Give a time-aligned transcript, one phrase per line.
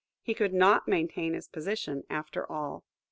[0.23, 2.83] He could not maintain his position after all!